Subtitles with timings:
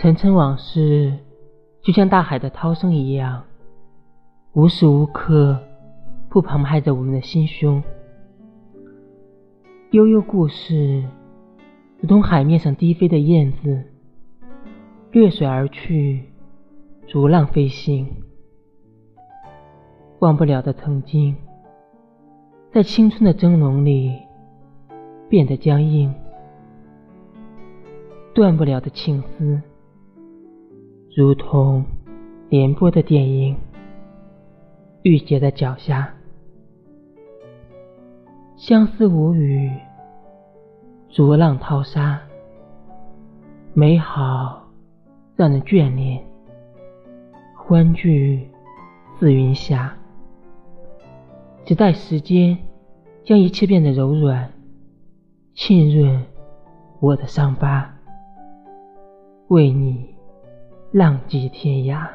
[0.00, 1.12] 层层往事，
[1.82, 3.42] 就像大海的涛声一样，
[4.52, 5.58] 无时无刻
[6.28, 7.82] 不澎湃着我们的心胸。
[9.90, 11.02] 悠悠故事，
[11.98, 13.82] 如同海面上低飞的燕子，
[15.10, 16.22] 掠水而去，
[17.08, 18.08] 逐浪飞行。
[20.20, 21.34] 忘不了的曾经，
[22.70, 24.16] 在青春的蒸笼里
[25.28, 26.08] 变得僵硬；
[28.32, 29.60] 断不了的情丝。
[31.18, 31.84] 如同
[32.48, 33.56] 连播的电影，
[35.02, 36.14] 郁结的脚下。
[38.54, 39.68] 相思无语，
[41.08, 42.20] 逐浪淘沙。
[43.74, 44.64] 美好
[45.34, 46.24] 让人眷恋，
[47.56, 48.48] 欢聚
[49.18, 49.92] 似云霞。
[51.64, 52.56] 只待时间
[53.24, 54.52] 将一切变得柔软，
[55.52, 56.24] 浸润
[57.00, 57.92] 我的伤疤。
[59.48, 60.16] 为你。
[60.90, 62.08] 浪迹天涯。